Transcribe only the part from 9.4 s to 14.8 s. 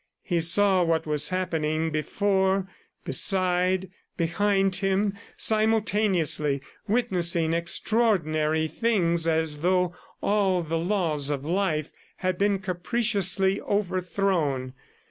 though all the laws of life had been capriciously overthrown.